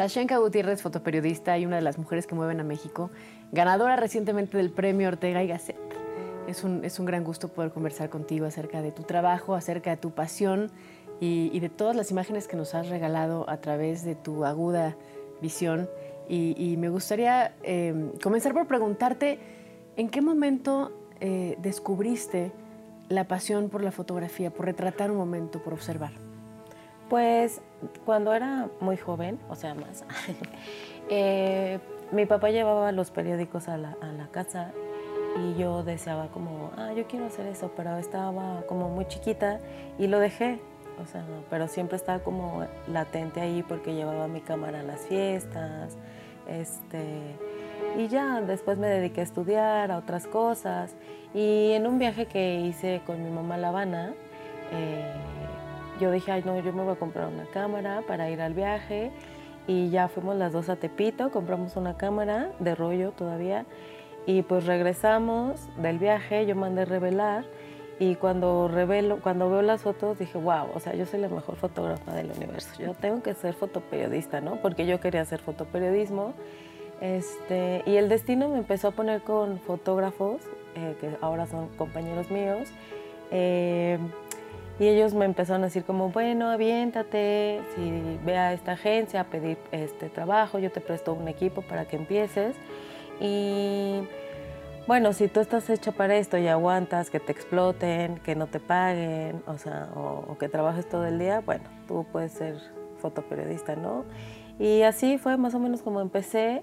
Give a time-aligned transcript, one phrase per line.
[0.00, 3.10] Sashenka Gutiérrez, fotoperiodista y una de las mujeres que mueven a México,
[3.52, 5.76] ganadora recientemente del premio Ortega y Gasset.
[6.48, 9.98] Es un, es un gran gusto poder conversar contigo acerca de tu trabajo, acerca de
[9.98, 10.70] tu pasión
[11.20, 14.96] y, de todas las imágenes que nos has regalado a través de tu aguda
[15.42, 15.86] visión.
[16.30, 19.38] Y, me gustaría eh, comenzar por preguntarte,
[19.98, 22.52] ¿en qué momento eh, descubriste
[23.10, 26.29] la pasión por la fotografía, por retratar un momento, por observar?
[27.10, 27.60] Pues
[28.06, 30.04] cuando era muy joven, o sea, más,
[31.10, 31.80] eh,
[32.12, 33.96] mi papá llevaba los periódicos a la,
[34.30, 34.70] casa
[35.36, 39.58] y yo deseaba como, ah, yo quiero hacer eso, pero estaba como muy chiquita
[39.98, 40.60] y lo dejé,
[41.02, 45.96] o sea, pero siempre estaba como latente ahí porque llevaba mi cámara a las fiestas,
[46.46, 47.36] este,
[47.98, 50.94] y ya después me dediqué a estudiar, a otras cosas,
[51.34, 54.14] y en un viaje que hice con mi mamá a La Habana,
[54.70, 55.12] eh,
[56.00, 59.12] yo dije, ay, no, yo me voy a comprar una cámara para ir al viaje.
[59.66, 63.66] Y ya fuimos las dos a Tepito, compramos una cámara de rollo todavía.
[64.26, 67.44] Y pues regresamos del viaje, yo mandé revelar.
[67.98, 71.56] Y cuando revelo, cuando veo las fotos, dije, wow, o sea, yo soy la mejor
[71.56, 72.70] fotógrafa del universo.
[72.82, 74.56] Yo tengo que ser fotoperiodista, ¿no?
[74.56, 76.32] Porque yo quería hacer fotoperiodismo.
[77.02, 80.40] Este, y el destino me empezó a poner con fotógrafos,
[80.74, 82.70] eh, que ahora son compañeros míos.
[83.30, 83.98] Eh,
[84.80, 89.24] y ellos me empezaron a decir como, bueno, aviéntate, si ve a esta agencia a
[89.24, 92.56] pedir este trabajo, yo te presto un equipo para que empieces.
[93.20, 94.00] Y
[94.86, 98.58] bueno, si tú estás hecha para esto y aguantas que te exploten, que no te
[98.58, 102.56] paguen, o sea, o, que trabajes todo el día, bueno, tú puedes ser
[103.02, 104.06] fotoperiodista, ¿no?
[104.58, 106.62] Y así fue más o menos como empecé.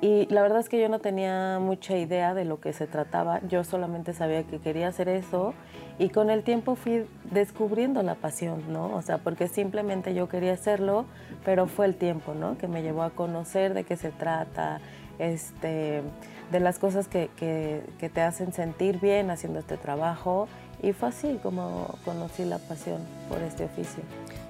[0.00, 3.40] Y la verdad es que yo no tenía mucha idea de lo que se trataba,
[3.48, 5.54] yo solamente sabía que quería hacer eso
[5.98, 8.94] y con el tiempo fui descubriendo la pasión, ¿no?
[8.94, 11.06] O sea, porque simplemente yo quería hacerlo,
[11.44, 12.58] pero fue el tiempo, ¿no?
[12.58, 14.80] Que me llevó a conocer de qué se trata,
[15.18, 16.02] este,
[16.50, 20.48] de las cosas que, que, que te hacen sentir bien haciendo este trabajo
[20.82, 24.02] y fue así como conocí la pasión por este oficio.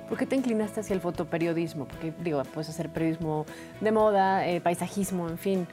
[0.08, 1.86] ¿Por qué te inclinaste hacia el fotoperiodismo?
[1.86, 3.46] Porque, digo, puedes hacer periodismo
[3.80, 5.66] de moda, eh, paisajismo, en fin.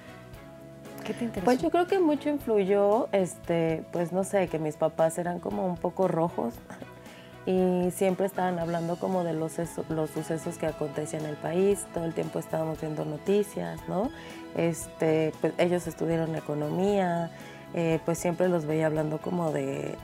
[1.05, 1.45] ¿Qué te interesó?
[1.45, 5.65] Pues yo creo que mucho influyó, este, pues no sé, que mis papás eran como
[5.65, 6.53] un poco rojos
[7.45, 9.53] y siempre estaban hablando como de los,
[9.89, 14.11] los sucesos que acontecían en el país, todo el tiempo estábamos viendo noticias, ¿no?
[14.55, 17.31] Este, pues ellos estudiaron economía,
[17.73, 19.95] eh, pues siempre los veía hablando como de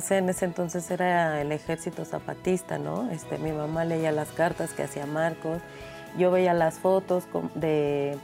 [0.00, 3.10] sé, en ese entonces era el ejército zapatista, ¿no?
[3.10, 5.60] Este, mi mamá leía las cartas que hacía Marcos,
[6.18, 7.24] yo veía las fotos
[7.54, 8.18] de,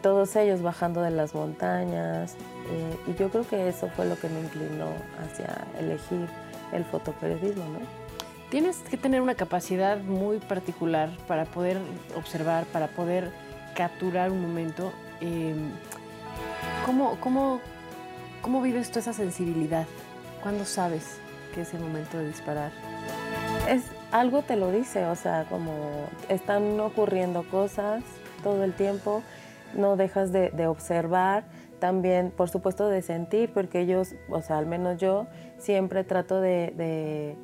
[0.00, 2.36] todos ellos bajando de las montañas
[2.70, 4.90] eh, y yo creo que eso fue lo que me inclinó
[5.20, 6.28] hacia elegir
[6.72, 7.80] el fotoperiodismo, ¿no?
[8.50, 11.78] Tienes que tener una capacidad muy particular para poder
[12.14, 13.30] observar, para poder
[13.74, 14.92] capturar un momento.
[15.20, 15.70] Em,
[16.84, 17.60] ¿cómo, cómo,
[18.42, 19.86] ¿Cómo vives tú esa sensibilidad?
[20.42, 21.18] ¿Cuándo sabes
[21.54, 22.72] que es el momento de disparar?
[23.68, 28.02] Es algo te lo dice, o sea, como están ocurriendo cosas
[28.42, 29.22] todo el tiempo,
[29.74, 31.44] no dejas de, observar,
[31.78, 35.26] también, por supuesto, de sentir, porque ellos, o sea, al menos yo,
[35.58, 37.36] siempre trato de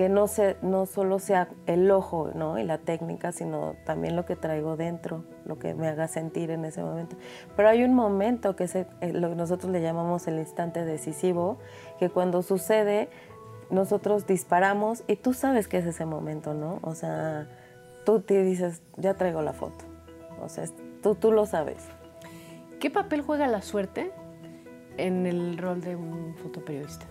[0.00, 2.58] que no, se, no solo sea el ojo ¿no?
[2.58, 6.64] y la técnica, sino también lo que traigo dentro, lo que me haga sentir en
[6.64, 7.16] ese momento.
[7.54, 11.58] Pero hay un momento que es lo que nosotros le llamamos el instante decisivo,
[11.98, 13.10] que cuando sucede,
[13.68, 16.78] nosotros disparamos y tú sabes que es ese momento, ¿no?
[16.80, 17.46] O sea,
[18.06, 19.84] tú te dices, ya traigo la foto.
[20.42, 20.64] O sea,
[21.02, 21.84] tú, tú lo sabes.
[22.80, 24.12] ¿Qué papel juega la suerte
[24.96, 27.04] en el rol de un fotoperiodista?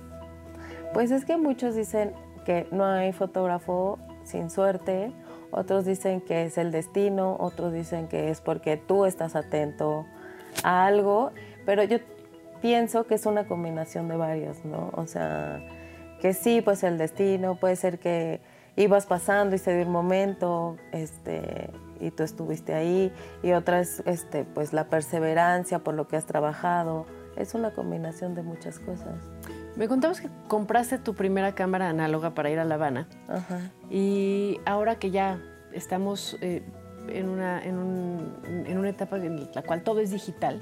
[0.92, 2.14] Pues es que muchos dicen,
[2.72, 5.12] no hay fotógrafo sin suerte,
[5.52, 10.06] otros dicen que es el destino, otros dicen que es porque tú estás atento
[10.64, 11.32] a algo,
[11.66, 11.98] pero yo
[12.62, 14.92] pienso que es una combinación de varios, ¿no?
[14.94, 15.60] O sea,
[16.22, 18.42] que sí, pues el destino, puede ser que
[18.76, 21.70] ibas pasando y se dio un momento, este,
[22.00, 26.26] y tú estuviste ahí, y otra es, este, pues la perseverancia por lo que has
[26.26, 29.16] trabajado, es una combinación de muchas cosas.
[29.80, 33.08] Me contabas que compraste tu primera cámara análoga para ir a La Habana.
[33.30, 33.72] Ajá.
[33.90, 35.42] Y ahora que ya
[35.72, 36.64] estamos eh,
[37.08, 40.62] en, una, en, una etapa en la cual todo es digital,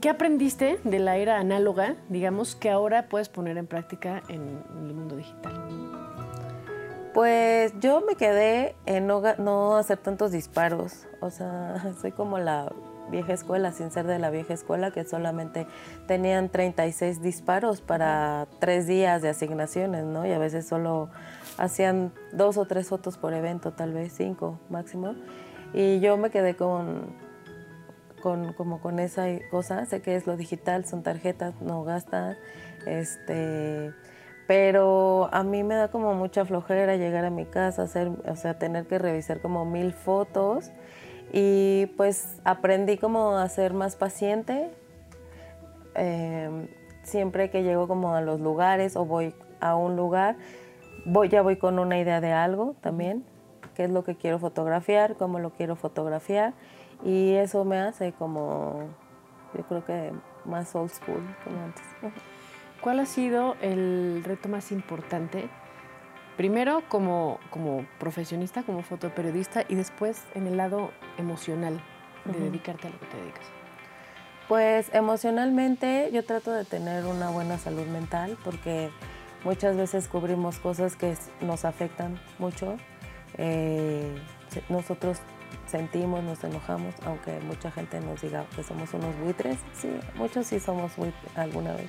[0.00, 4.92] ¿qué aprendiste de la era análoga, digamos, que ahora puedes poner en práctica en, el
[4.92, 5.54] mundo digital?
[7.14, 11.06] Pues yo me quedé en no, no hacer tantos disparos.
[11.20, 12.68] O sea, soy como la
[13.10, 15.66] vieja escuela, sin ser de la vieja escuela, que solamente
[16.06, 20.26] tenían 36 disparos para tres días de asignaciones, ¿no?
[20.26, 21.08] Y a veces solo
[21.58, 25.14] hacían dos o tres fotos por evento, tal vez cinco máximo.
[25.72, 27.14] Y yo me quedé con,
[28.22, 32.36] con, como con esa cosa, sé que es lo digital, son tarjetas, no gastas,
[32.86, 33.92] este,
[34.46, 38.58] pero a mí me da como mucha flojera llegar a mi casa, hacer, o sea,
[38.58, 40.70] tener que revisar como mil fotos
[41.32, 44.70] y pues aprendí como a ser más paciente.
[45.94, 46.68] Em,
[47.02, 50.36] siempre que llego como a los lugares o voy a un lugar,
[51.04, 53.24] voy, ya voy con una idea de algo también,
[53.74, 56.52] qué es lo que quiero fotografiar, cómo lo quiero fotografiar
[57.04, 58.80] y eso me hace como,
[59.54, 60.12] yo creo que
[60.44, 61.84] más old school como antes.
[62.80, 65.48] ¿Cuál ha sido el reto más importante?
[66.36, 71.80] Primero como, como profesionista, como fotoperiodista y después en el lado emocional
[72.24, 73.46] de dedicarte a lo que te dedicas.
[74.48, 78.90] Pues emocionalmente yo trato de tener una buena salud mental porque
[79.44, 82.76] muchas veces cubrimos cosas que nos afectan mucho.
[83.38, 84.14] Eh,
[84.68, 85.18] nosotros
[85.66, 89.56] sentimos, nos enojamos, aunque mucha gente nos diga que somos unos buitres.
[89.72, 91.88] Sí, muchos sí somos buitres alguna vez.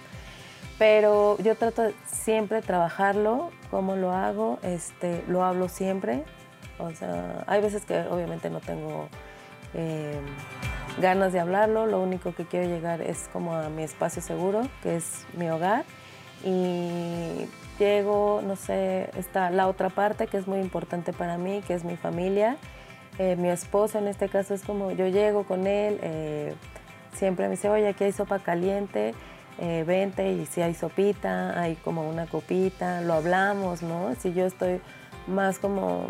[0.77, 6.23] Pero yo trato de siempre trabajarlo, como lo hago, este, lo hablo siempre.
[6.77, 9.09] O sea, hay veces que obviamente no tengo
[9.73, 10.19] eh,
[11.01, 14.97] ganas de hablarlo, lo único que quiero llegar es como a mi espacio seguro, que
[14.97, 15.85] es mi hogar.
[16.43, 17.47] Y
[17.79, 21.83] llego, no sé, está la otra parte que es muy importante para mí, que es
[21.83, 22.57] mi familia.
[23.17, 26.53] Eh, mi esposo en este caso es como yo llego con él, eh,
[27.13, 29.15] siempre me dice, oye, aquí hay sopa caliente,
[29.59, 34.13] eh, vente y si hay sopita, hay como una copita, lo hablamos, ¿no?
[34.19, 34.81] Si yo estoy
[35.27, 36.07] más como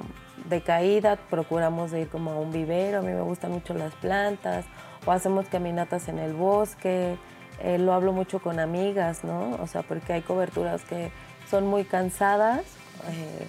[0.50, 4.66] decaída, procuramos de ir como a un vivero, a mí me gustan mucho las plantas,
[5.06, 7.18] o hacemos caminatas en el bosque,
[7.60, 9.56] eh, lo hablo mucho con amigas, ¿no?
[9.62, 11.12] O sea, porque hay coberturas que
[11.50, 12.62] son muy cansadas,
[13.10, 13.48] eh,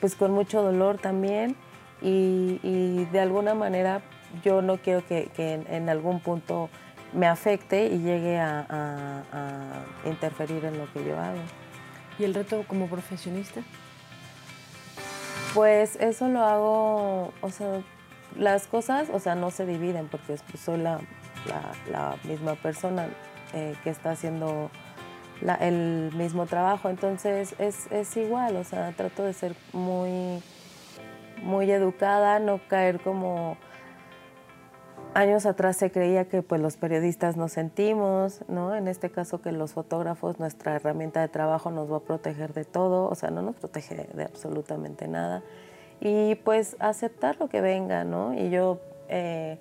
[0.00, 1.56] pues con mucho dolor también,
[2.00, 4.02] y, de alguna manera
[4.42, 6.68] yo no quiero que, en, algún punto
[7.12, 11.40] me afecte y llegue a, a interferir en lo que yo hago.
[12.18, 13.62] ¿Y el reto como profesionista?
[15.54, 17.82] Pues eso lo hago, o sea,
[18.38, 21.00] las cosas, o sea, no se dividen porque soy la,
[22.24, 23.08] misma persona
[23.52, 24.70] eh, que está haciendo
[25.60, 30.42] el mismo trabajo, entonces es, igual, o sea, trato de ser muy,
[31.42, 33.56] muy educada, no caer como
[35.14, 38.74] años atrás se creía que pues los periodistas nos sentimos, ¿no?
[38.74, 42.64] En este caso que los fotógrafos, nuestra herramienta de trabajo nos va a proteger de
[42.64, 45.42] todo, o sea, no nos protege de absolutamente nada.
[46.00, 48.34] Y pues aceptar lo que venga, ¿no?
[48.34, 49.58] Y yo eh,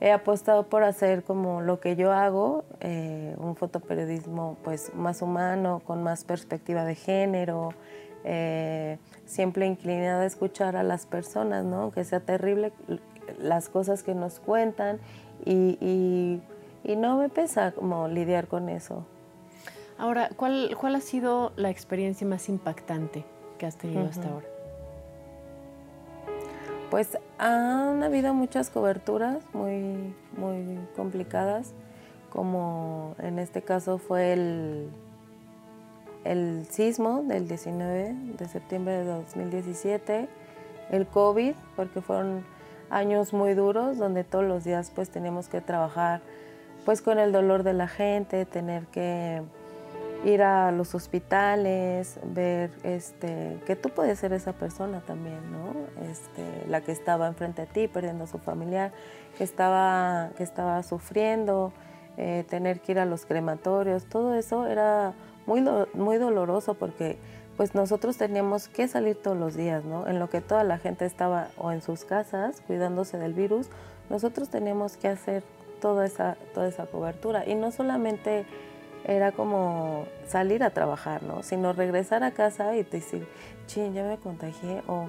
[0.00, 5.82] he apostado por hacer como lo que yo hago, eh, un fotoperiodismo pues más humano,
[5.84, 7.70] con más perspectiva de género,
[8.24, 11.90] eh, siempre inclinada a escuchar a las personas, ¿no?
[11.90, 12.72] Que sea terrible
[13.38, 14.98] las cosas que nos cuentan
[15.44, 16.40] y,
[16.96, 19.04] no me pesa como lidiar con eso.
[19.98, 23.24] Ahora, ¿cuál, ¿cuál ha sido la experiencia más impactante
[23.58, 24.46] que has tenido hasta ahora?
[26.90, 31.72] Pues han habido muchas coberturas muy, muy complicadas,
[32.30, 34.90] como en este caso fue el,
[36.24, 40.28] el sismo del 19 de septiembre de 2017,
[40.90, 42.44] el COVID, porque fueron
[42.94, 46.20] años muy duros donde todos los días pues teníamos que trabajar
[46.84, 49.42] pues con el dolor de la gente, tener que
[50.24, 55.74] ir a los hospitales, ver este, que tú puedes ser esa persona también, ¿no?
[56.10, 58.92] Este, la que estaba enfrente a ti perdiendo a su familiar,
[59.36, 61.72] que estaba, que estaba sufriendo,
[62.16, 65.14] eh, tener que ir a los crematorios, todo eso era
[65.46, 65.62] muy,
[65.94, 67.18] muy doloroso porque
[67.56, 70.06] pues nosotros teníamos que salir todos los días, ¿no?
[70.06, 73.68] En lo que toda la gente estaba o en sus casas cuidándose del virus,
[74.10, 75.42] nosotros teníamos que hacer
[75.80, 77.46] toda esa, toda esa cobertura.
[77.46, 78.44] Y no solamente
[79.04, 81.42] era como salir a trabajar, ¿no?
[81.42, 83.26] Sino regresar a casa y decir,
[83.66, 85.06] ching, ya me contagié o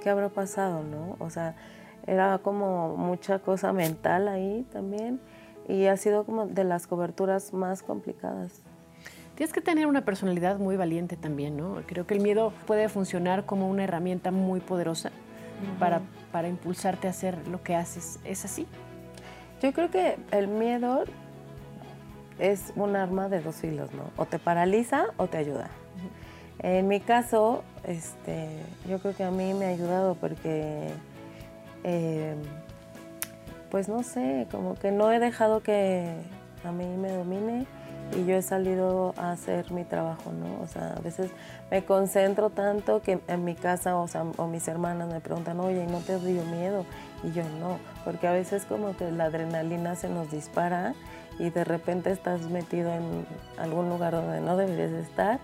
[0.00, 1.16] qué habrá pasado, ¿no?
[1.18, 1.56] O sea,
[2.06, 5.20] era como mucha cosa mental ahí también
[5.68, 8.62] y ha sido como de las coberturas más complicadas.
[9.40, 11.80] Tienes que tener una personalidad muy valiente también, ¿no?
[11.86, 15.12] Creo que el miedo puede funcionar como una herramienta muy poderosa
[15.78, 18.18] para, para impulsarte a hacer lo que haces.
[18.24, 18.66] ¿Es así?
[19.62, 21.04] Yo creo que el miedo
[22.38, 24.10] es un arma de dos filos, ¿no?
[24.18, 25.70] O te paraliza o te ayuda.
[26.58, 28.46] En mi caso, este,
[28.90, 30.90] yo creo que a mí me ha ayudado porque,
[31.84, 32.34] eh,
[33.70, 36.12] pues no sé, como que no he dejado que
[36.62, 37.66] a mí me domine
[38.16, 40.62] y yo he salido a hacer mi trabajo, ¿no?
[40.62, 41.30] O sea, a veces
[41.70, 45.86] me concentro tanto que en mi casa, o sea, o mis hermanas me preguntan, oye,
[45.86, 46.84] ¿no te dio miedo?
[47.22, 50.94] Y yo no, porque a veces como que la adrenalina se nos dispara
[51.38, 53.26] y de repente estás metido en
[53.58, 55.38] algún lugar donde no deberías estar,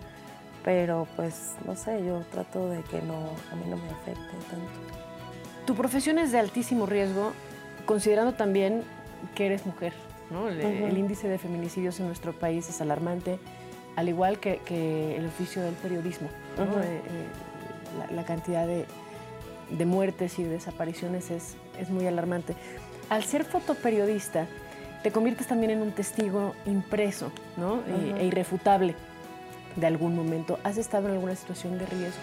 [0.64, 3.14] pero pues no sé, yo trato de que no,
[3.52, 5.66] a mí no me afecte tanto.
[5.66, 7.32] Tu profesión es de altísimo riesgo,
[7.86, 8.82] considerando también
[9.34, 9.92] que eres mujer.
[10.30, 13.38] El, índice de feminicidios en nuestro país es alarmante,
[13.94, 16.28] al igual que, el oficio del periodismo.
[16.58, 18.86] Eh, eh, la, cantidad de,
[19.84, 21.56] muertes y desapariciones es,
[21.90, 22.54] muy alarmante.
[23.08, 24.46] Al ser fotoperiodista,
[25.02, 27.30] te conviertes también en un testigo impreso
[28.16, 28.94] e, e irrefutable
[29.76, 30.58] de algún momento.
[30.64, 32.22] ¿Has estado en alguna situación de riesgo?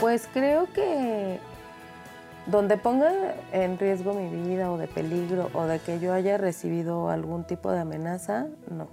[0.00, 1.38] Pues creo que
[2.46, 3.10] donde ponga
[3.52, 7.70] en riesgo mi vida o de peligro o de que yo haya recibido algún tipo
[7.70, 8.88] de amenaza, no.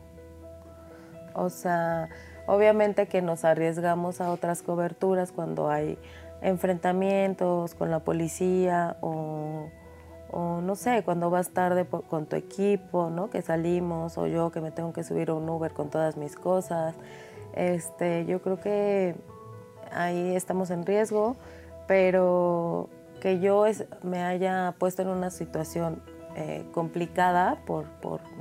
[1.34, 2.10] O sea,
[2.48, 5.98] obviamente que nos arriesgamos a otras coberturas cuando hay
[6.42, 9.68] enfrentamientos con la policía o,
[10.34, 13.30] no sé, cuando vas tarde con tu equipo, ¿no?
[13.30, 16.36] Que salimos o yo que me tengo que subir a un Uber con todas mis
[16.36, 16.96] cosas.
[17.54, 19.16] Este, yo creo que
[19.92, 21.36] ahí estamos en riesgo,
[21.86, 22.90] pero
[23.22, 23.64] que yo
[24.04, 26.02] me haya puesto en una situación
[26.36, 27.86] eh, complicada por,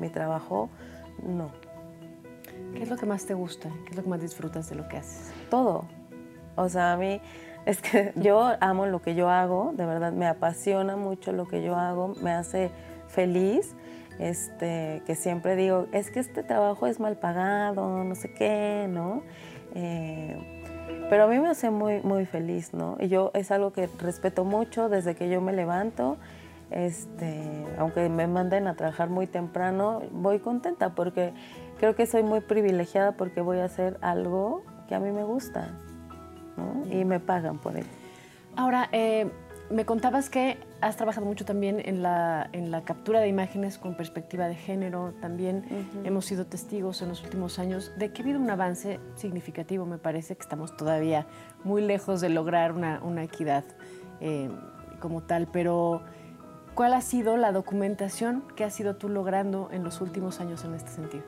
[0.01, 0.71] mi trabajo,
[1.23, 1.51] no.
[2.75, 3.69] ¿Qué es lo que más te gusta?
[3.85, 5.33] ¿Qué es lo que más disfrutas de lo que haces?
[5.51, 5.85] Todo.
[6.57, 7.21] O sea, a mí
[7.67, 11.63] es que yo amo lo que yo hago, de verdad me apasiona mucho lo que
[11.63, 12.71] yo hago, me hace
[13.07, 13.77] feliz.
[14.19, 19.23] Este, que siempre digo, es que este trabajo es mal pagado, no sé qué, ¿no?
[19.75, 20.60] Eh,
[21.09, 22.97] pero a mí me hace muy, muy feliz, ¿no?
[23.01, 26.17] Y yo es algo que respeto mucho desde que yo me levanto.
[26.71, 31.33] Este, aunque me manden a trabajar muy temprano, voy contenta porque
[31.79, 35.73] creo que soy muy privilegiada porque voy a hacer algo que a mí me gusta
[36.57, 36.87] ¿no?
[36.95, 37.89] y me pagan por ello.
[38.55, 39.29] Ahora, eh,
[39.71, 43.95] me contabas que has trabajado mucho también en la, en la captura de imágenes con
[43.95, 45.13] perspectiva de género.
[45.21, 45.65] También
[46.05, 49.87] hemos sido testigos en los últimos años de que ha habido un avance significativo.
[49.87, 51.27] Me parece que estamos todavía
[51.65, 53.65] muy lejos de lograr una, una equidad
[54.21, 54.51] eh,
[55.01, 55.49] como tal.
[55.49, 56.03] Pero,
[56.75, 60.75] ¿cuál ha sido la documentación que has ido tú logrando en los últimos años en
[60.75, 61.25] este sentido?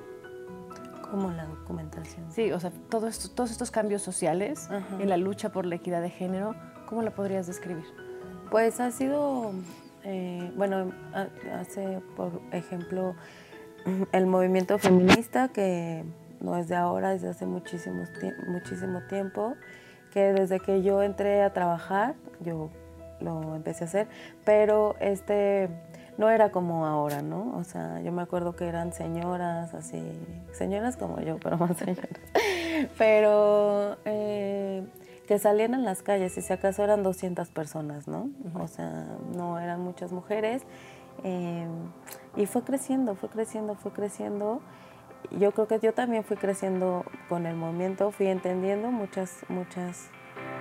[1.11, 2.33] ¿Cómo la documentación?
[2.33, 6.55] Sí, o sea, todos estos cambios sociales en la lucha por la equidad de género,
[6.87, 7.85] ¿cómo la podrías describir?
[8.53, 9.53] Pues ha sido,
[10.05, 10.93] eh, bueno,
[11.59, 13.15] hace, por ejemplo,
[14.13, 16.05] el movimiento feminista, que
[16.39, 18.05] no es de ahora, es de hace muchísimo,
[18.47, 19.55] muchísimo tiempo,
[20.13, 22.69] que desde que yo entré a trabajar, yo
[23.23, 24.07] lo empecé a hacer,
[24.45, 25.71] pero este
[26.19, 27.57] no era como ahora, ¿no?
[27.57, 30.03] O sea, yo me acuerdo que eran señoras, así,
[30.53, 32.21] señoras como yo, pero más señoras.
[32.99, 34.85] Pero eh,
[35.27, 38.31] que salían en las calles, y si acaso eran 200 personas, ¿no?
[38.55, 40.63] O sea, no eran muchas mujeres.
[41.25, 41.67] Eh,
[42.37, 44.61] y fue creciendo, fue creciendo, fue creciendo.
[45.31, 50.09] Yo creo que yo también fui creciendo con el movimiento, fui entendiendo muchas, muchas,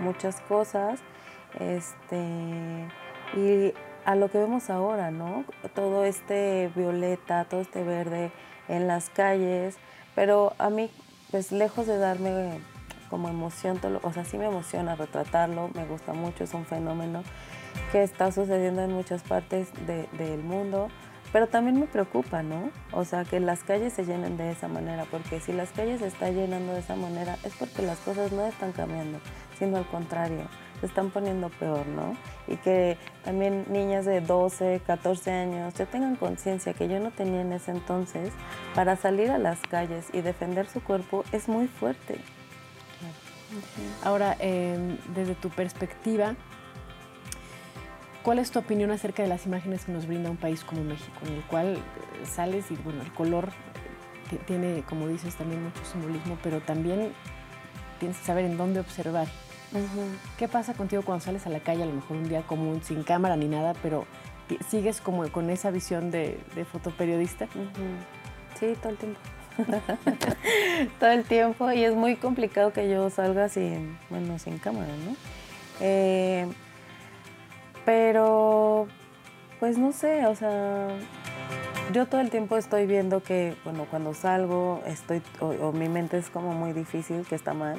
[0.01, 0.99] muchas cosas.
[1.59, 2.87] Este,
[3.35, 3.73] y
[4.05, 5.45] a lo que vemos ahora, ¿no?
[5.73, 8.31] Todo este violeta, todo este verde
[8.67, 9.77] en las calles,
[10.15, 10.89] pero a mí,
[11.31, 12.59] pues lejos de darme
[13.11, 17.23] como emoción, o sea, sí me emociona retratarlo, me gusta mucho, es un fenómeno
[17.91, 20.87] que está sucediendo en muchas partes del mundo,
[21.33, 22.71] pero también me preocupa, ¿no?
[22.93, 26.07] O sea, que las calles se llenen de esa manera, porque si las calles se
[26.07, 29.19] están llenando de esa manera es porque las cosas no están cambiando,
[29.59, 30.47] sino al contrario,
[30.79, 32.15] se están poniendo peor, ¿no?
[32.47, 37.41] Y que también niñas de 12, 14 años ya tengan conciencia que yo no tenía
[37.41, 38.31] en ese entonces,
[38.73, 42.19] para salir a las calles y defender su cuerpo es muy fuerte.
[44.03, 46.35] Ahora, em, desde tu perspectiva,
[48.23, 51.19] ¿cuál es tu opinión acerca de las imágenes que nos brinda un país como México,
[51.25, 53.49] en el cual eh, sales y, bueno, el color
[54.47, 57.11] tiene, como dices, también mucho simbolismo, pero también
[57.99, 59.27] tienes que saber en dónde observar.
[60.37, 63.03] ¿Qué pasa contigo cuando sales a la calle, a lo mejor un día común, sin
[63.03, 64.05] cámara ni nada, pero
[64.69, 66.39] sigues como con esa visión de,
[66.71, 67.47] fotoperiodista?
[68.59, 69.19] Sí, todo el tiempo.
[70.99, 75.15] todo el tiempo y es muy complicado que yo salga sin, bueno, sin cámara, ¿no?
[75.79, 76.47] Eh,
[77.85, 78.87] pero,
[79.59, 80.87] pues no sé, o sea,
[81.91, 86.29] yo todo el tiempo estoy viendo que, bueno, cuando salgo, estoy, o, mi mente es
[86.29, 87.77] como muy difícil, que está mal,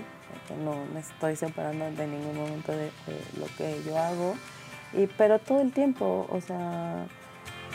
[0.49, 2.91] que no me estoy separando de ningún momento de,
[3.39, 4.35] lo que yo hago,
[4.93, 7.07] y, pero todo el tiempo, o sea,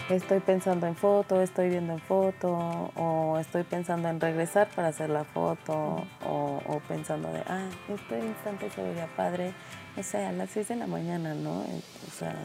[0.10, 5.10] estoy pensando en foto, estoy viendo en foto, o estoy pensando en regresar para hacer
[5.10, 9.54] la foto, o, pensando de, ah, este instante se vería padre,
[9.96, 11.60] no sé, a las 6 de la mañana, ¿no?
[11.60, 12.36] O sea,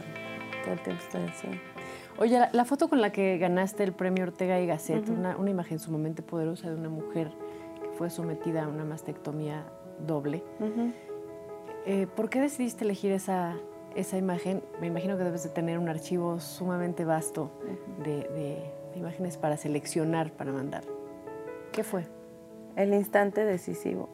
[0.64, 1.49] todo el tiempo estoy así.
[2.19, 6.23] Oye, la, foto con la que ganaste el premio Ortega y Gasset, una, imagen sumamente
[6.23, 7.33] poderosa de una mujer
[7.81, 9.66] que fue sometida a una mastectomía
[10.07, 10.42] doble.
[11.87, 13.57] Eh, ¿Por qué decidiste elegir esa,
[13.97, 14.63] esa imagen?
[14.81, 17.51] Me imagino que debes de tener un archivo sumamente vasto
[18.05, 20.85] de, imágenes para seleccionar, para mandar.
[21.73, 22.05] ¿Qué fue?
[22.77, 24.11] El instante decisivo.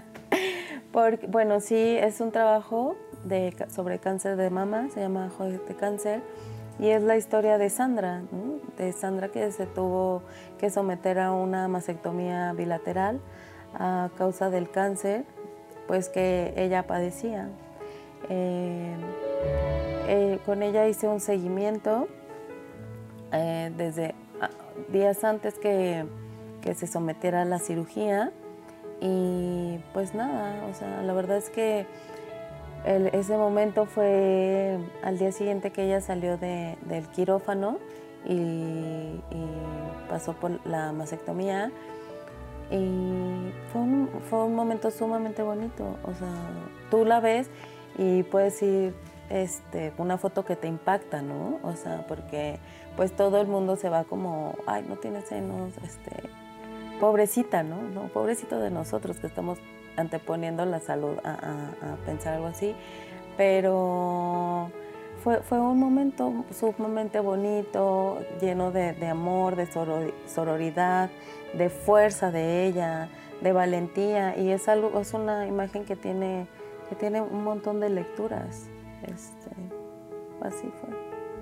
[0.92, 5.74] Porque, bueno, sí, es un trabajo de, sobre cáncer de mama, se llama Joder de
[5.74, 6.22] Cáncer
[6.78, 8.22] y es la historia de Sandra,
[8.76, 10.22] de Sandra que se tuvo
[10.58, 13.20] que someter a una mastectomía bilateral
[13.74, 15.24] a causa del cáncer,
[15.86, 17.48] pues que ella padecía.
[18.28, 18.94] Eh,
[20.08, 22.08] eh, con ella hice un seguimiento
[23.32, 24.50] eh, desde ah,
[24.88, 26.04] días antes que,
[26.60, 28.32] que, se sometiera a la cirugía
[29.00, 31.86] y pues nada, o sea, la verdad es que
[32.84, 37.78] ese momento fue al día siguiente que ella salió del quirófano
[38.24, 39.20] y,
[40.08, 41.70] pasó por la mastectomía.
[42.70, 45.96] Y fue un, fue un momento sumamente bonito.
[46.04, 46.28] O sea,
[46.90, 47.48] tú la ves
[47.98, 48.94] y puedes ir
[49.30, 51.58] este, una foto que te impacta, ¿no?
[51.62, 52.58] O sea, porque
[52.96, 56.28] pues todo el mundo se va como, ay, no tiene senos, este,
[57.00, 57.82] pobrecita, ¿no?
[57.82, 58.02] ¿no?
[58.08, 59.58] Pobrecito de nosotros que estamos
[59.96, 62.74] anteponiendo la salud a, pensar algo así,
[63.36, 64.70] pero
[65.22, 69.68] fue, fue, un momento sumamente bonito, lleno de, amor, de
[70.26, 71.10] sororidad,
[71.54, 73.08] de fuerza de ella,
[73.40, 76.46] de valentía, y es, algo, es una imagen que tiene,
[76.88, 78.68] que tiene un montón de lecturas.
[79.02, 79.50] Este,
[80.40, 80.90] así fue.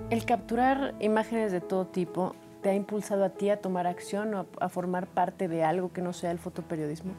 [0.09, 4.45] El capturar imágenes de todo tipo te ha impulsado a ti a tomar acción o
[4.59, 7.13] a formar parte de algo que no sea el fotoperiodismo?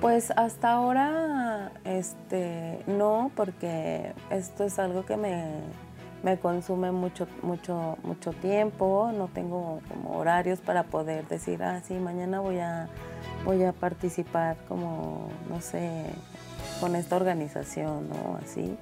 [0.00, 8.32] Pues hasta ahora este, no, porque esto es algo que me, consume mucho, mucho, mucho
[8.32, 12.88] tiempo, no tengo como horarios para poder decir, ah, sí, mañana voy a,
[13.44, 16.04] voy a participar como, no sé,
[16.80, 18.38] con esta organización, ¿no?
[18.42, 18.76] Así.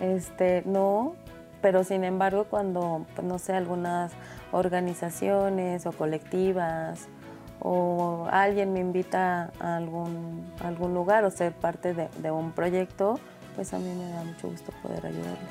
[0.00, 1.14] Este, no,
[1.60, 4.12] pero sin embargo cuando, pues, no sé, algunas
[4.52, 7.08] organizaciones o colectivas
[7.60, 13.18] o alguien me invita a algún, algún lugar o ser parte de, un proyecto,
[13.56, 15.48] pues a mí me da mucho gusto poder ayudarles.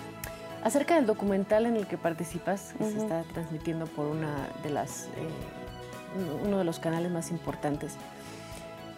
[0.64, 5.06] Acerca del documental en el que participas, que se está transmitiendo por una de las,
[5.06, 7.96] eh, uno de los canales más importantes,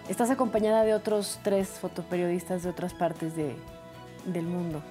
[0.10, 3.56] estás acompañada de otros tres fotoperiodistas de otras partes de,
[4.26, 4.82] del mundo.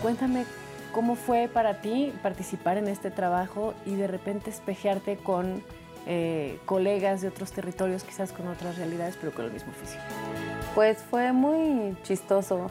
[0.00, 0.44] Cuéntame
[0.92, 5.62] cómo fue para ti participar en este trabajo y de repente espejearte con
[6.06, 10.00] eh, colegas de otros territorios, quizás con otras realidades, pero con el mismo oficio?
[10.74, 12.70] Pues fue muy chistoso,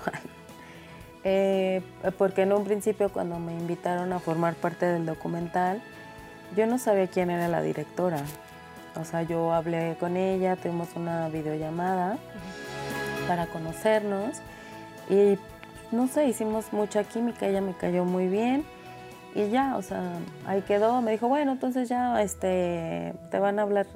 [1.23, 1.81] eh,
[2.17, 5.81] porque en un principio cuando me invitaron a formar parte del documental,
[6.55, 8.21] yo no sabía quién era la directora.
[8.95, 12.17] O sea, yo hablé con ella, tuvimos una videollamada
[13.27, 14.41] para conocernos
[15.09, 15.37] y
[15.91, 18.65] no sé, hicimos mucha química, ella me cayó muy bien
[19.33, 20.01] y ya, o sea,
[20.45, 21.01] ahí quedó.
[21.01, 23.87] Me dijo, bueno, entonces ya este, te van a hablar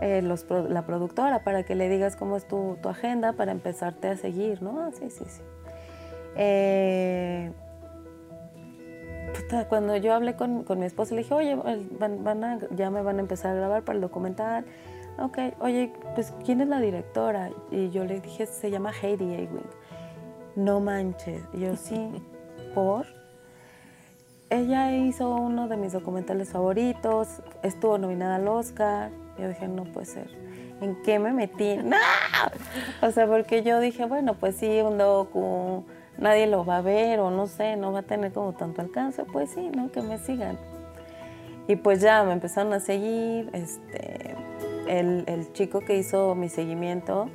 [0.00, 4.62] eh, la productora para que le digas cómo es tu, agenda para empezarte a seguir,
[4.62, 4.80] ¿no?
[4.80, 5.42] Ah, sí, sí, sí.
[6.36, 7.52] Eh,
[9.68, 13.52] cuando yo hablé con, mi esposa, le dije, oye, van, ya me van a empezar
[13.52, 14.64] a grabar para el documental.
[15.18, 17.50] Ok, oye, pues, ¿quién es la directora?
[17.70, 19.70] Y yo le dije, se llama Heidi Ewing.
[20.56, 21.42] No manches.
[21.52, 22.10] Y yo, sí,
[22.74, 23.06] ¿por?
[24.52, 29.10] ella hizo uno de mis documentales favoritos, estuvo nominada al Oscar.
[29.38, 30.28] Yo dije, no puede ser.
[30.82, 31.76] ¿En qué me metí?
[31.84, 31.96] ¡No!
[33.00, 35.86] O sea, porque yo dije, bueno, pues sí, un docu,
[36.18, 39.24] nadie lo va a ver o no sé, no va a tener como tanto alcance.
[39.24, 39.90] Pues sí, ¿no?
[39.90, 40.58] Que me sigan.
[41.68, 43.50] Y pues ya me empezaron a seguir.
[43.52, 44.34] Este,
[44.88, 47.28] el, el chico que hizo mi seguimiento,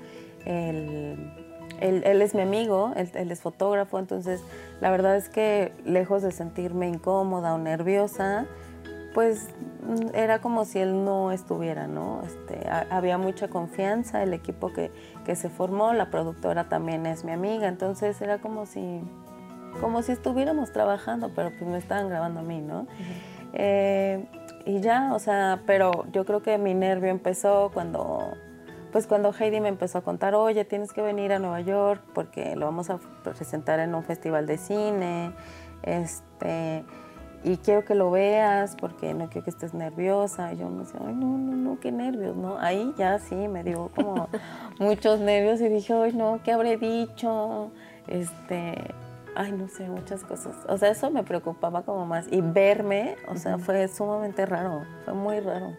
[0.46, 1.46] el
[1.80, 4.42] él, es mi amigo, él, es fotógrafo, entonces
[4.82, 8.46] la verdad es que lejos de sentirme incómoda o nerviosa,
[9.14, 9.50] pues
[9.84, 12.22] mm, era como si él no estuviera, ¿no?
[12.26, 14.92] Este, había mucha confianza, el equipo que,
[15.36, 19.02] se formó, la productora también es mi amiga, entonces era como si,
[19.82, 22.88] como si estuviéramos trabajando, pero pues me estaban grabando a mí, ¿no?
[23.54, 24.26] Eh,
[24.66, 28.34] y ya, o sea, pero yo creo que mi nervio empezó cuando
[28.92, 32.56] pues cuando Heidi me empezó a contar, oye, tienes que venir a Nueva York porque
[32.56, 35.34] lo vamos a presentar en un festival de cine,
[35.84, 36.86] este,
[37.44, 40.54] y quiero que lo veas porque no quiero que estés nerviosa.
[40.54, 42.58] Y yo me decía, ay, no, no, no, qué nervios, ¿no?
[42.60, 44.28] Ahí ya sí me dio como
[44.80, 47.72] muchos nervios y dije, ay, no, ¿qué habré dicho?
[48.08, 48.76] Este,
[49.36, 50.56] ay, no sé, muchas cosas.
[50.68, 52.28] O sea, eso me preocupaba como más.
[52.32, 55.76] Y verme, o sea, fue sumamente raro, fue muy raro.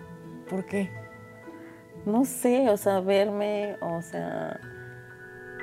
[0.48, 0.90] ¿Por qué?
[2.06, 4.60] No sé, o sea, verme, o sea,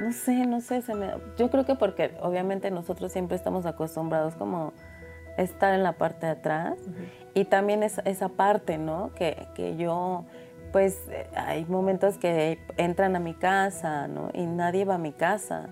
[0.01, 4.36] no sé, no sé, se me, yo creo que porque obviamente nosotros siempre estamos acostumbrados
[4.36, 4.73] como
[5.38, 6.78] estar en la parte de atrás
[7.34, 9.12] y también es, esa parte, ¿no?
[9.15, 10.26] Que, que yo,
[10.71, 11.00] pues
[11.36, 14.30] hay momentos que entran a mi casa, ¿no?
[14.34, 15.69] Y nadie va a mi casa.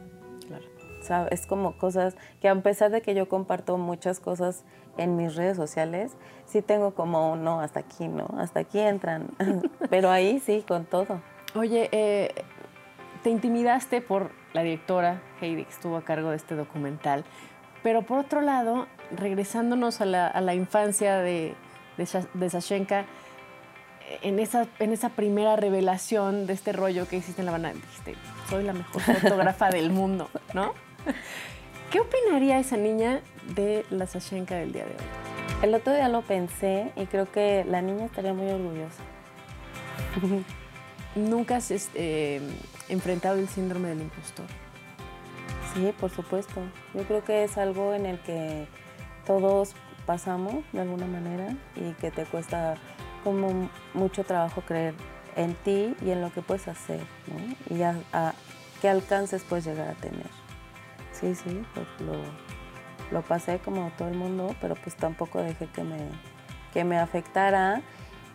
[0.48, 0.66] Claro.
[1.00, 4.64] O sea, es como cosas que a pesar de que yo comparto muchas cosas
[4.98, 6.14] en mis redes sociales,
[6.46, 8.28] sí tengo como, no, hasta aquí, ¿no?
[8.38, 9.30] Hasta aquí entran.
[9.90, 11.22] Pero ahí sí, con todo.
[11.56, 12.34] Oye, eh,
[13.22, 17.24] te intimidaste por la directora Heidi, que estuvo a cargo de este documental.
[17.82, 21.56] Pero por otro lado, regresándonos a la, infancia de,
[21.98, 23.06] de, Sashenka,
[24.22, 28.16] en esa, en esa primera revelación de este rollo que hiciste en La Habana, dijiste,
[28.50, 30.74] soy la mejor fotógrafa del mundo, ¿no?
[31.92, 33.22] ¿Qué opinaría esa niña
[33.56, 35.24] de la Sashenka del día de hoy?
[35.62, 39.04] El otro día lo pensé y creo que la niña estaría muy orgullosa.
[41.16, 42.42] ¿Nunca has eh,
[42.90, 44.46] enfrentado el síndrome del impostor?
[45.74, 46.62] Sí, por supuesto.
[46.94, 48.68] Yo creo que es algo en el que
[49.26, 49.74] todos
[50.06, 52.76] pasamos de alguna manera y que te cuesta
[53.24, 54.94] como mucho trabajo creer
[55.36, 57.02] en ti y en lo que puedes hacer.
[57.70, 57.96] Y a,
[58.82, 60.28] qué alcances puedes llegar a tener.
[61.12, 62.18] Sí, sí, pues lo,
[63.12, 65.98] lo, pasé como todo el mundo, pero pues tampoco dejé que me,
[66.74, 67.82] que me afectara.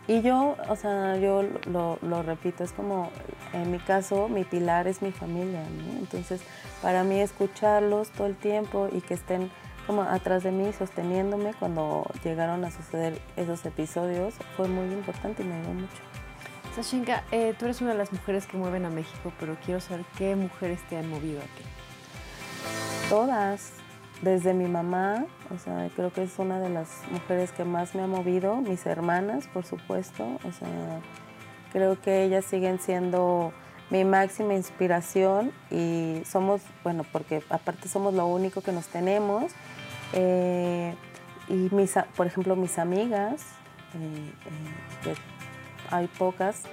[0.07, 3.11] Y yo, o sea, yo lo, lo, repito, es como,
[3.53, 5.61] en mi caso, mi pilar es mi familia.
[5.99, 6.41] Entonces,
[6.81, 9.51] para mí escucharlos todo el tiempo y que estén
[9.89, 15.47] como atrás de mí, sosteniéndome cuando llegaron a suceder esos episodios, fue muy importante y
[15.47, 16.03] me ayudó mucho.
[16.75, 20.05] Sashinka, eh, tú eres una de las mujeres que mueven a México, pero quiero saber
[20.15, 21.63] qué mujeres te han movido a ti.
[23.09, 23.71] Todas,
[24.21, 28.03] desde mi mamá, o sea, creo que es una de las mujeres que más me
[28.03, 31.01] ha movido, mis hermanas, por supuesto, o sea,
[31.73, 33.53] creo que ellas siguen siendo
[33.89, 39.51] mi máxima inspiración y somos, bueno, porque aparte somos lo único que nos tenemos
[40.13, 40.95] eh,
[41.47, 43.43] y mis, por ejemplo, mis amigas,
[43.95, 45.15] eh, eh, que
[45.89, 46.63] hay pocas,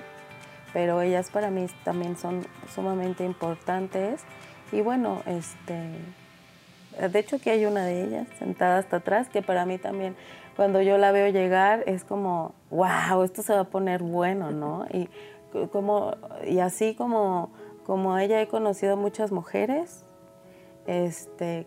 [0.73, 4.23] pero ellas para mí también son sumamente importantes.
[4.73, 5.91] Y bueno, este,
[7.09, 10.17] de hecho aquí hay una de ellas sentada hasta atrás, que para mí también
[10.57, 14.87] cuando yo la veo llegar es como, wow, esto se va a poner bueno, ¿no?
[14.91, 15.09] Y,
[15.69, 17.51] como, y así como,
[17.85, 20.05] como ella he conocido muchas mujeres,
[20.87, 21.67] este,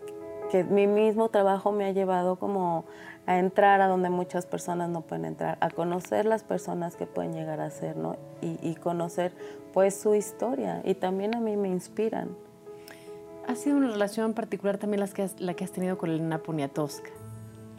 [0.50, 2.84] que mi mismo trabajo me ha llevado como
[3.26, 7.32] a entrar a donde muchas personas no pueden entrar, a conocer las personas que pueden
[7.32, 8.16] llegar a ser, ¿no?
[8.40, 9.32] Y, conocer
[9.72, 12.30] pues su historia y también a mí me inspiran.
[13.46, 17.10] Ha sido una relación particular también las que la que has tenido con Elena Poniatowska,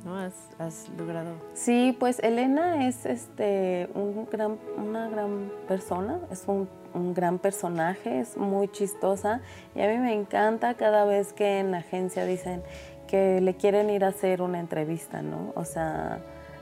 [0.05, 0.17] ¿no?
[0.17, 1.31] Has, has, logrado...
[1.53, 8.19] Sí, pues Elena es este, un gran, una gran persona, es un un gran personaje,
[8.19, 9.41] es muy chistosa
[9.75, 12.63] y a mí me encanta cada vez que en agencia dicen
[13.07, 15.51] que le quieren ir a hacer una entrevista, ¿no?
[15.55, 16.19] O sea,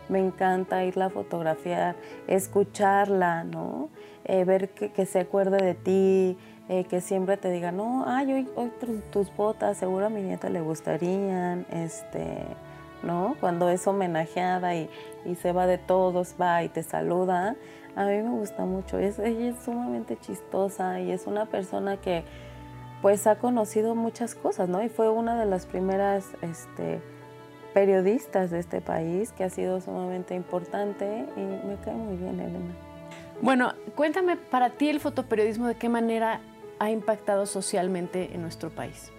[0.10, 1.96] me encanta irla a fotografiar,
[2.28, 3.90] escucharla, ¿no?
[4.26, 6.38] Eh, ver que, se acuerde de ti,
[6.68, 8.72] eh, que siempre te diga, no, ay, hoy, hoy
[9.12, 12.44] tus botas, seguro a mi nieta le gustarían, este,
[13.04, 13.36] ¿no?
[13.40, 14.90] Cuando es homenajeada y,
[15.26, 17.56] y se va de todos, va y te saluda,
[18.00, 18.98] a mí me gusta mucho.
[18.98, 22.24] Es, ella es sumamente chistosa y es una persona que
[23.02, 24.82] pues ha conocido muchas cosas, ¿no?
[24.82, 27.02] Y fue una de las primeras este,
[27.74, 32.74] periodistas de este país que ha sido sumamente importante y me cae muy bien, Elena.
[33.42, 36.40] Bueno, cuéntame para ti el fotoperiodismo de qué manera
[36.80, 39.12] ha impactado socialmente en nuestro país.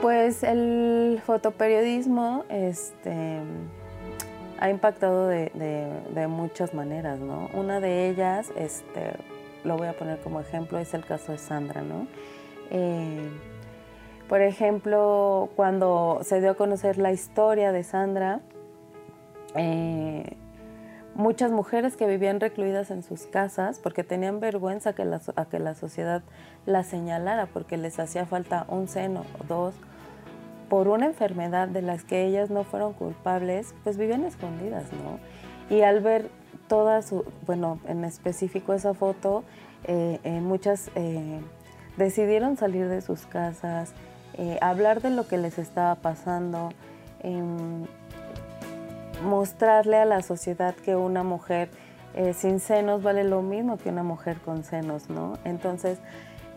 [0.00, 3.42] Pues el fotoperiodismo, este,
[4.60, 7.48] ha impactado de, muchas maneras, ¿no?
[7.54, 9.12] Una de ellas, este,
[9.64, 12.06] lo voy a poner como ejemplo, es el caso de Sandra, ¿no?
[12.70, 13.30] Eh,
[14.28, 18.40] por ejemplo, cuando se dio a conocer la historia de Sandra,
[19.56, 20.36] eh,
[21.14, 25.74] muchas mujeres que vivían recluidas en sus casas porque tenían vergüenza que a que la
[25.74, 26.22] sociedad
[26.66, 29.74] las señalara porque les hacía falta un seno dos
[30.70, 35.18] por una enfermedad de las que ellas no fueron culpables, pues vivían escondidas, ¿no?
[35.74, 36.30] Y al ver
[36.66, 39.44] toda su, bueno, en específico esa foto,
[39.84, 41.40] eh, eh, muchas eh,
[41.98, 43.92] decidieron salir de sus casas,
[44.62, 46.70] hablar de lo que les estaba pasando,
[47.22, 47.84] em,
[49.22, 51.68] mostrarle a la sociedad que una mujer
[52.14, 55.38] eh, sin senos vale lo mismo que una mujer con senos, ¿no?
[55.44, 55.98] Entonces,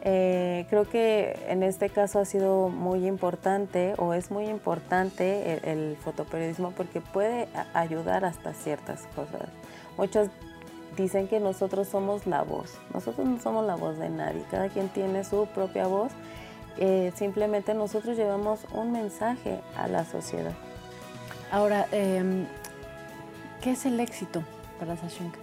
[0.06, 5.96] eh, creo que en este caso ha sido muy importante o es muy importante el,
[5.96, 9.48] fotoperiodismo porque puede ayudar hasta ciertas cosas.
[9.98, 10.28] Muchos
[10.98, 12.78] dicen que nosotros somos la voz.
[12.94, 14.44] Nosotros no somos la voz de nadie.
[14.52, 16.12] Cada quien tiene su propia voz.
[16.78, 20.54] Eh, simplemente nosotros llevamos un mensaje a la sociedad.
[21.50, 22.46] Ahora, em,
[23.62, 24.44] ¿qué es el éxito
[24.80, 25.43] para Sashinka?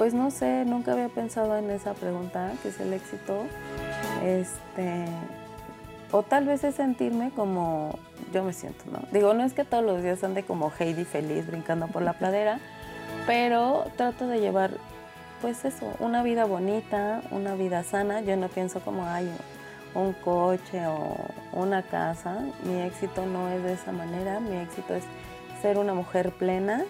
[0.00, 3.44] Pues no sé, nunca había pensado en esa pregunta, ¿qué es el éxito?
[4.24, 5.04] Este,
[6.10, 7.98] o tal vez es sentirme como
[8.32, 9.00] yo me siento, ¿no?
[9.12, 12.60] Digo, no es que todos los días ande como Heidi feliz brincando por la pladera,
[13.26, 14.70] pero trato de llevar,
[15.42, 18.22] pues eso, una vida bonita, una vida sana.
[18.22, 19.30] Yo no pienso como, hay
[19.94, 21.14] un coche o
[21.52, 22.46] una casa.
[22.64, 24.40] Mi éxito no es de esa manera.
[24.40, 25.04] Mi éxito es
[25.60, 26.84] ser una mujer plena.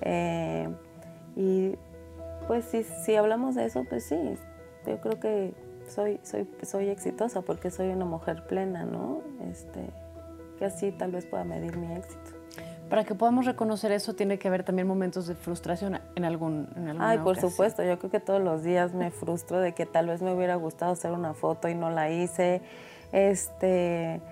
[0.00, 0.66] Eh,
[1.36, 1.76] y
[2.48, 4.16] pues si, si hablamos de eso, pues sí,
[4.86, 5.54] yo creo que
[5.86, 9.20] soy, soy, soy exitosa porque soy una mujer plena, ¿no?
[9.48, 9.90] Este,
[10.58, 12.32] que así tal vez pueda medir mi éxito.
[12.88, 17.00] Para que podamos reconocer eso, tiene que haber también momentos de frustración en algún en
[17.02, 17.84] Ay, por supuesto.
[17.84, 20.92] Yo creo que todos los días me frustro de que tal vez me hubiera gustado
[20.92, 22.62] hacer una foto y no la hice.
[23.12, 24.22] Este,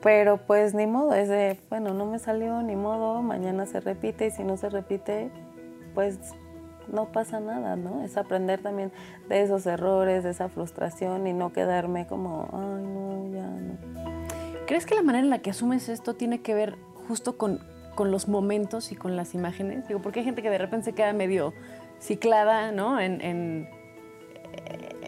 [0.00, 4.26] pero pues ni modo, es de, bueno, no me salió, ni modo, mañana se repite
[4.26, 5.32] y si no se repite,
[5.94, 6.20] pues
[6.92, 8.02] no pasa nada, ¿no?
[8.02, 8.92] Es aprender también
[9.28, 13.78] de esos errores, de esa frustración y no quedarme como, ay, no, ya no.
[14.66, 16.76] ¿Crees que la manera en la que asumes esto tiene que ver
[17.08, 17.60] justo con,
[17.94, 19.88] con los momentos y con las imágenes?
[19.88, 21.54] Digo, porque hay gente que de repente se queda medio
[22.00, 23.00] ciclada, ¿no?
[23.00, 23.68] En, en,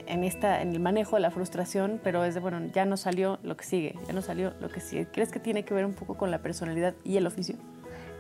[0.07, 3.39] en, esta, en el manejo de la frustración, pero es de, bueno, ya no salió
[3.43, 5.07] lo que sigue, ya no salió lo que sigue.
[5.07, 7.57] ¿Crees que tiene que ver un poco con la personalidad y el oficio?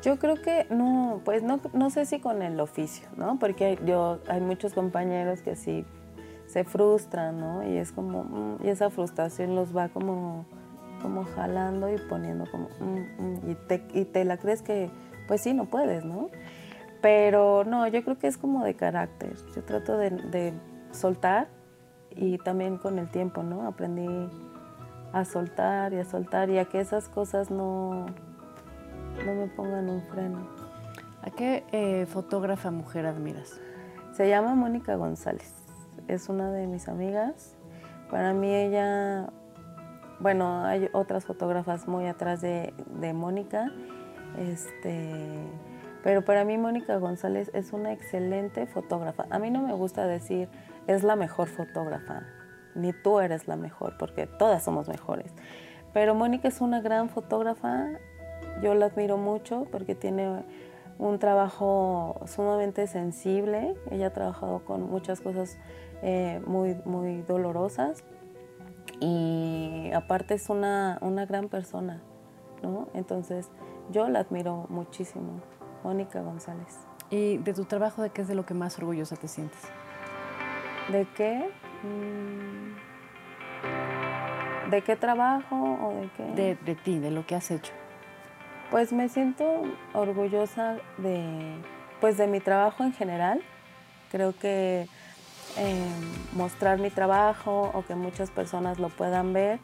[0.03, 3.39] Yo creo que no, pues no, no sé si con el oficio, ¿no?
[3.39, 5.85] Porque yo, hay muchos compañeros que sí
[6.47, 7.63] se frustran, ¿no?
[7.69, 10.47] Y es como, mm, y esa frustración los va como,
[11.03, 14.91] como jalando y poniendo como, mm, mm, y, te, y te la crees que,
[15.29, 16.31] pues sí, no puedes, ¿no?
[17.03, 19.35] Pero no, yo creo que es como de carácter.
[19.55, 20.55] Yo trato de, de
[20.93, 21.49] soltar
[22.11, 23.67] y también con el tiempo, ¿no?
[23.67, 24.09] Aprendí
[25.13, 28.07] a soltar y a soltar y a que esas cosas no,
[29.25, 30.49] no me pongan un freno.
[31.23, 33.61] ¿A qué eh, fotógrafa mujer admiras?
[34.13, 35.55] Se llama Mónica González.
[36.09, 37.55] Es una de mis amigas.
[38.11, 39.29] Para mí ella,
[40.19, 42.73] bueno, hay otras fotógrafas muy atrás de,
[43.15, 43.71] Mónica,
[44.37, 45.15] este,
[46.03, 49.27] pero para mí Mónica González es una excelente fotógrafa.
[49.31, 50.49] A mí no me gusta decir
[50.89, 52.25] es la mejor fotógrafa,
[52.75, 55.33] ni tú eres la mejor, porque todas somos mejores.
[55.93, 57.87] Pero Mónica es una gran fotógrafa,
[58.63, 60.45] yo la admiro mucho porque tiene
[60.99, 63.75] un trabajo sumamente sensible.
[63.91, 65.59] Ella ha trabajado con muchas cosas
[66.03, 68.05] eh, muy, muy dolorosas
[69.01, 72.03] y aparte es una, una gran persona,
[72.63, 72.89] ¿no?
[72.95, 73.51] Entonces
[73.91, 75.41] yo la admiro muchísimo,
[75.83, 76.79] Mónica González.
[77.09, 79.61] ¿Y de tu trabajo de qué es de lo que más orgullosa te sientes?
[80.93, 81.51] ¿De qué?
[81.83, 82.77] Mm,
[84.71, 86.25] ¿De qué trabajo o de qué?
[86.35, 87.73] De, de ti, de lo que has hecho.
[88.71, 89.63] Pues me siento
[89.95, 91.57] orgullosa de,
[92.01, 93.43] pues de mi trabajo en general.
[94.11, 94.87] Creo que
[95.57, 95.87] eh,
[96.33, 99.59] mostrar mi trabajo o que muchas personas lo puedan ver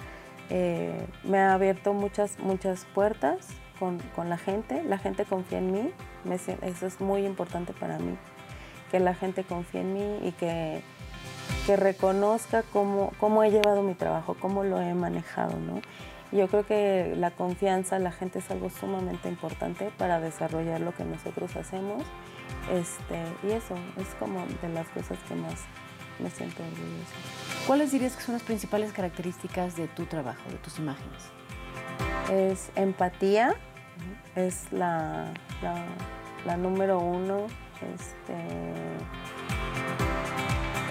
[0.49, 4.83] eh, me ha abierto muchas, muchas puertas con, la gente.
[4.85, 5.90] La gente confía en mí.
[6.62, 8.16] eso es muy importante para mí.
[8.90, 10.83] Que la gente confíe en mí y que,
[11.66, 15.59] que reconozca cómo, cómo he llevado mi trabajo, cómo lo he manejado.
[15.59, 15.81] ¿no?
[16.33, 21.05] Yo creo que la confianza, la gente es algo sumamente importante para desarrollar lo que
[21.05, 22.03] nosotros hacemos.
[22.73, 25.65] Este, y eso es como de las cosas que más
[26.19, 27.15] me siento orgullosa.
[27.67, 31.23] ¿Cuáles dirías que son las principales características de tu trabajo, de tus imágenes?
[32.31, 33.55] Es empatía,
[34.35, 35.27] es la,
[36.45, 37.47] la, número uno.
[37.95, 38.35] Este,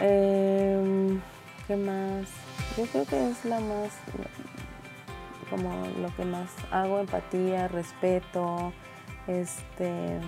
[0.02, 1.20] em,
[1.68, 2.28] ¿Qué más?
[2.78, 3.92] Yo creo que es la más,
[5.50, 8.74] como lo que más hago, empatía, respeto,
[9.28, 10.20] este,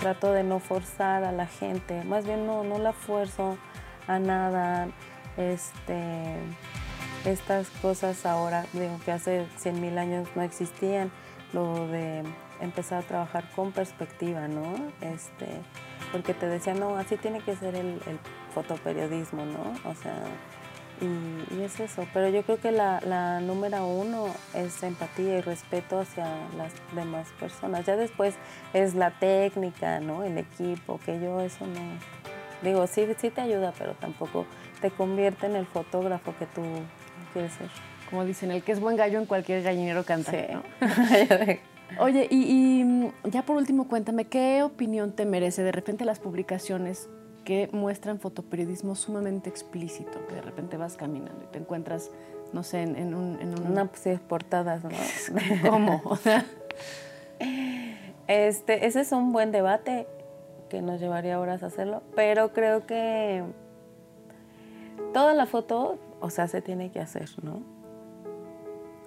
[0.00, 3.56] trato de no forzar a la gente, más bien no, no la fuerzo
[4.08, 4.88] a nada,
[5.36, 6.36] este,
[7.24, 11.10] estas cosas ahora, digo que hace 100 mil años no existían,
[11.52, 12.22] lo de
[12.60, 14.74] empezar a trabajar con perspectiva, ¿no?
[15.00, 15.46] Este,
[16.10, 18.18] porque te decía, no, así tiene que ser el, el
[18.54, 19.90] fotoperiodismo, ¿no?
[19.90, 20.22] O sea,
[21.00, 26.00] Y, es eso, pero yo creo que la, la, número uno es empatía y respeto
[26.00, 26.26] hacia
[26.56, 27.86] las demás personas.
[27.86, 28.34] Ya después
[28.72, 30.22] es la técnica, ¿no?
[30.22, 31.80] El equipo, que yo eso no...
[32.62, 34.46] Digo, sí, sí te ayuda, pero tampoco
[34.80, 36.62] te convierte en el fotógrafo que tú
[37.32, 37.68] quieres ser.
[38.08, 40.32] Como dicen, el que es buen gallo en cualquier gallinero canta.
[41.98, 46.20] Oye, y, y, mm, ya por último, cuéntame, ¿qué opinión te merece de repente las
[46.20, 47.08] publicaciones
[47.44, 50.26] que muestran fotoperiodismo sumamente explícito?
[50.26, 52.10] Que de repente vas caminando y te encuentras,
[52.52, 54.90] no sé, en, un, en una pues, portadas, ¿no?
[55.70, 56.02] ¿Cómo?
[58.26, 60.06] este, ese es un buen debate
[60.68, 63.44] que nos llevaría horas a hacerlo, pero creo que
[65.12, 67.62] toda la foto, o sea, se tiene que hacer, ¿no?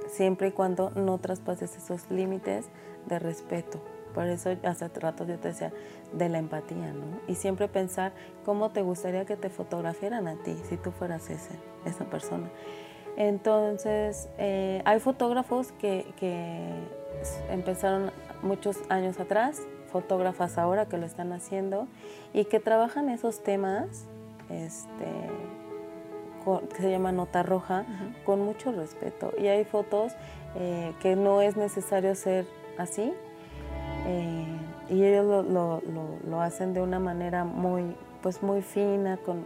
[0.08, 2.68] Siempre y cuando no traspases esos límites
[3.08, 3.82] de respeto.
[4.16, 5.72] Por eso hace rato yo te decía
[6.12, 7.20] de la empatía, ¿no?
[7.28, 8.14] Y siempre pensar
[8.46, 12.50] cómo te gustaría que te fotografiaran a ti si tú fueras ese, esa persona.
[13.18, 16.58] Entonces, eh, hay fotógrafos que, que
[17.50, 19.62] empezaron muchos años atrás
[19.96, 21.88] fotógrafas ahora que lo están haciendo
[22.34, 24.08] y que trabajan esos temas,
[24.50, 25.06] este,
[26.76, 27.86] que se llama nota roja,
[28.26, 29.32] con mucho respeto.
[29.38, 30.12] Y hay fotos
[30.56, 32.46] eh, que no es necesario ser
[32.78, 33.14] así.
[34.06, 34.46] Eh,
[34.90, 39.46] y ellos lo, hacen de una manera muy, pues muy fina, con,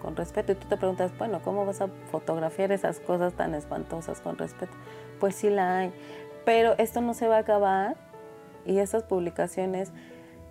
[0.00, 0.52] con, respeto.
[0.52, 4.72] Y tú te preguntas, bueno, ¿cómo vas a fotografiar esas cosas tan espantosas con respeto?
[5.20, 5.92] Pues sí la hay.
[6.44, 7.96] Pero esto no se va a acabar
[8.66, 9.92] y esas publicaciones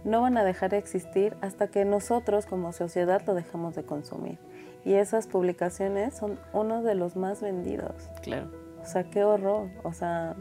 [0.04, 4.40] no van a dejar de existir hasta que nosotros como sociedad lo dejamos de consumir.
[4.84, 8.10] Y esas publicaciones son uno de los más vendidos.
[8.22, 8.52] Claro.
[8.82, 9.70] O sea, qué horror.
[9.84, 10.36] O sea...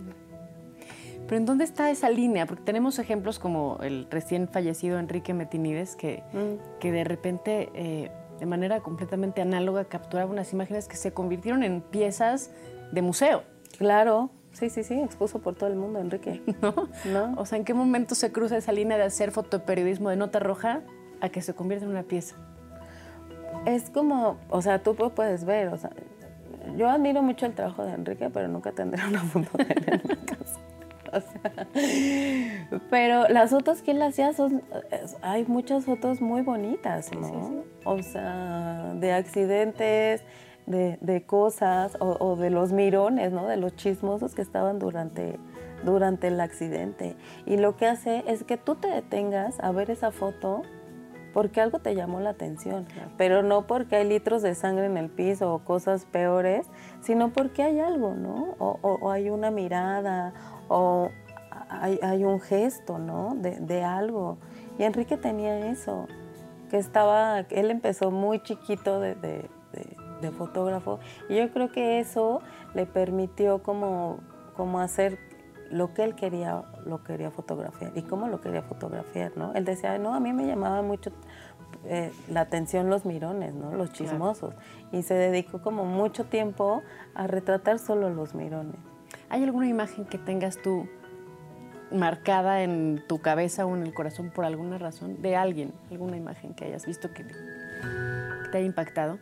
[1.33, 2.45] Pero ¿en dónde está esa línea?
[2.45, 6.79] Porque tenemos ejemplos como el recién fallecido Enrique Metinides, que, mm.
[6.79, 11.81] que de repente, eh, de manera completamente análoga, capturaba unas imágenes que se convirtieron en
[11.81, 12.51] piezas
[12.92, 13.45] de museo.
[13.79, 16.42] Claro, Sí, sí, sí, expuso por todo el mundo, Enrique.
[16.61, 16.75] ¿No?
[17.07, 17.40] ¿No?
[17.40, 20.83] O sea, ¿en qué momento se cruza esa línea de hacer fotoperiodismo de nota roja
[21.23, 22.37] a que se convierta en una pieza?
[23.64, 25.92] Es como, o sea, tú puedes ver, o sea,
[26.77, 30.09] yo admiro mucho el trabajo de Enrique, pero nunca tendré una foto de él en
[30.11, 30.61] mi casa.
[31.12, 31.66] O sea,
[32.90, 34.62] pero las fotos que él hacía son,
[35.20, 37.64] hay muchas fotos muy bonitas, ¿no?
[37.85, 40.25] O sea, de accidentes,
[40.66, 43.46] de, cosas o, de los mirones, ¿no?
[43.46, 45.38] de los chismosos que estaban durante,
[45.85, 47.16] durante el accidente.
[47.46, 50.62] Y lo que hace es que tú te detengas a ver esa foto
[51.33, 55.09] porque algo te llamó la atención, pero no porque hay litros de sangre en el
[55.09, 56.66] piso o cosas peores,
[57.01, 58.55] sino porque hay algo, ¿no?
[58.59, 60.33] O, hay una mirada
[60.68, 61.11] o
[61.68, 63.35] hay, un gesto, ¿no?
[63.35, 64.38] De, algo.
[64.79, 66.07] Y Enrique tenía eso,
[66.71, 69.49] que estaba, él empezó muy chiquito de
[70.23, 71.01] de fotógrafo.
[71.29, 72.40] Y yo creo que eso
[72.73, 74.21] le permitió como,
[74.57, 75.18] como hacer
[75.73, 79.55] lo que él quería, lo quería fotografiar y cómo lo quería fotografiar, ¿no?
[79.55, 81.11] Él decía, no, a mí me llamaba mucho
[81.87, 83.73] eh, la atención los mirones, ¿no?
[83.73, 84.55] Los chismosos.
[84.93, 86.83] Y se dedicó como mucho tiempo
[87.15, 88.77] a retratar solo los mirones.
[89.31, 90.87] ¿Hay alguna imagen que tengas tú
[91.91, 95.73] marcada en tu cabeza o en el corazón por alguna razón de alguien?
[95.91, 99.19] ¿Alguna imagen que hayas visto que te haya impactado?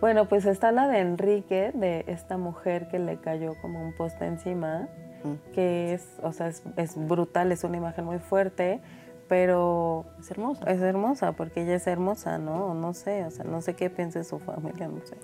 [0.00, 4.26] Bueno, pues está la de Enrique, de esta mujer que le cayó como un poste
[4.26, 4.88] encima,
[5.24, 5.52] mm.
[5.52, 6.62] que es, o sea, es,
[6.96, 8.80] brutal, es una imagen muy fuerte,
[9.28, 10.64] pero es hermosa.
[10.70, 12.74] Es hermosa, porque ella es hermosa, ¿no?
[12.74, 15.16] No sé, o sea, no sé qué piensa su familia, no sé.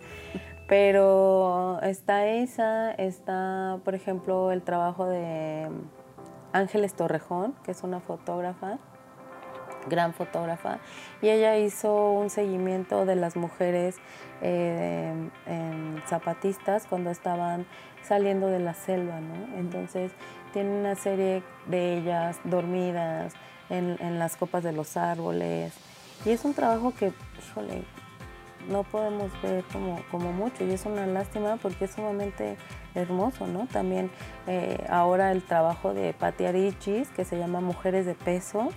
[0.67, 5.69] Pero está esa, está, por ejemplo, el trabajo de
[6.53, 8.79] Ángeles Torrejón, que es una fotógrafa,
[9.89, 10.79] gran fotógrafa,
[11.23, 13.97] y ella hizo un seguimiento de las mujeres
[14.41, 15.13] eh,
[15.47, 17.67] en zapatistas cuando estaban
[18.03, 19.59] saliendo de la selva, ¿no?
[19.59, 20.13] Entonces
[20.53, 23.35] tiene una serie de ellas dormidas
[23.71, 25.75] en, las copas de los árboles
[26.25, 27.85] y es un trabajo que, híjole,
[28.69, 32.57] no podemos ver como, como mucho y es una lástima porque es sumamente
[32.95, 33.67] hermoso, ¿no?
[33.67, 34.11] También
[34.47, 38.71] eh, ahora el trabajo de Patti Arichis, que se llama Mujeres de Peso,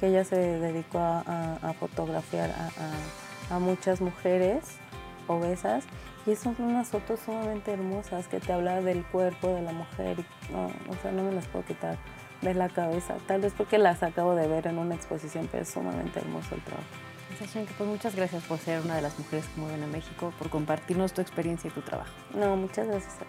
[0.00, 2.50] que ella se dedicó a, fotografiar
[3.50, 4.78] a, muchas mujeres
[5.26, 5.84] obesas
[6.26, 10.52] y son unas fotos sumamente hermosas que te hablan del cuerpo de la mujer y
[10.52, 11.98] no, o sea, no me las puedo quitar
[12.42, 15.68] de la cabeza, tal vez porque las acabo de ver en una exposición, pero es
[15.68, 16.86] sumamente hermoso el trabajo.
[17.78, 21.14] Pues muchas gracias por ser una de las mujeres que mueven a México, por compartirnos
[21.14, 22.12] tu experiencia y tu trabajo.
[22.34, 23.26] No, muchas gracias a ti.